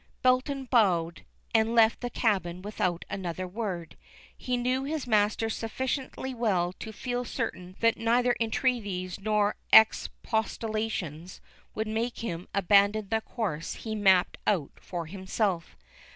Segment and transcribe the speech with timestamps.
[0.23, 3.97] Belton bowed, and left the cabin without another word.
[4.35, 11.39] He knew his master sufficiently well to feel certain that neither entreaties nor expostulations
[11.75, 15.75] would make him abandon the course he had mapped out for himself.